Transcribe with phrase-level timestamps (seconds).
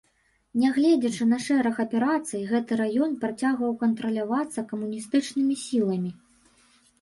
[0.59, 6.11] Нягледзячы на шэраг аперацый, гэты раён працягваў кантралявацца камуністычнымі сіламі.